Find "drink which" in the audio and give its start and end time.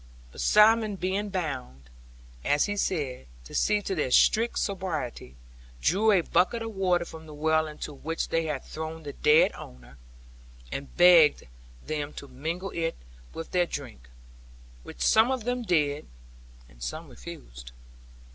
13.67-15.05